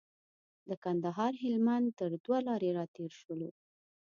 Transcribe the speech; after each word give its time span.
د 0.69 0.71
کندهار 0.83 1.33
هلمند 1.43 1.87
تر 1.99 2.11
دوه 2.23 2.39
لارې 2.47 2.69
راتېر 2.79 3.11
شولو. 3.19 3.49